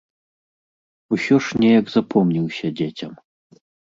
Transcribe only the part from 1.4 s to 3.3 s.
ж неяк запомніўся дзецям.